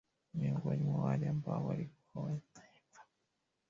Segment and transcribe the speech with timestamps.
[0.33, 3.01] miongoni mwa wale ambao walikuwa wanaimba